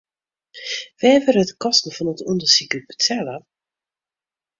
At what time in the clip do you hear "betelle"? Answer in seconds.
2.89-3.37